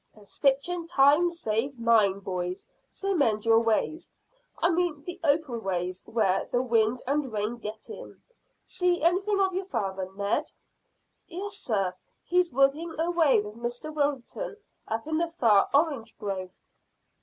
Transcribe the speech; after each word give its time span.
`A 0.17 0.25
stitch 0.25 0.67
in 0.67 0.87
time 0.87 1.29
saves 1.29 1.79
nine,' 1.79 2.21
boys, 2.21 2.65
so 2.89 3.13
mend 3.13 3.45
your 3.45 3.59
ways 3.59 4.09
I 4.57 4.71
mean 4.71 5.03
the 5.03 5.19
open 5.23 5.61
ways 5.63 6.01
where 6.07 6.47
the 6.51 6.59
wind 6.59 7.03
and 7.05 7.31
rain 7.31 7.57
get 7.57 7.87
in. 7.87 8.19
See 8.63 9.03
anything 9.03 9.39
of 9.39 9.53
your 9.53 9.67
father, 9.67 10.09
Ned?" 10.15 10.51
"Yes, 11.27 11.53
sir; 11.55 11.93
he's 12.23 12.51
working 12.51 12.99
away 12.99 13.41
with 13.41 13.53
Mr 13.57 13.93
Wilton 13.93 14.57
up 14.87 15.05
in 15.05 15.19
the 15.19 15.27
far 15.29 15.69
orange 15.71 16.17
grove." 16.17 16.57